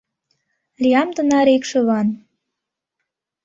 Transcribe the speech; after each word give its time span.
Лиям 0.81 1.09
тынаре 1.15 1.51
икшыван. 1.57 2.07